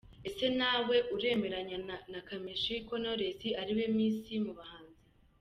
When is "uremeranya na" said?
1.15-2.19